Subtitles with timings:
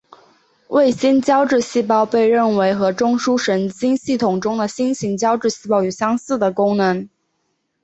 [0.69, 7.07] 卫星胶质细胞被认为和中枢神经系统中的星型胶质细胞有相似的功能。